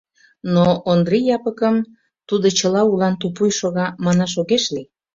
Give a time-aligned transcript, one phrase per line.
[0.53, 1.75] Но Ондри Япыкым
[2.27, 4.87] «тудо чыла улан тупуй шога» манаш огеш лий.